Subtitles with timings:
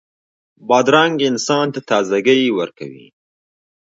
[0.67, 3.07] بادرنګ انسان ته تازهګۍ ورکوي.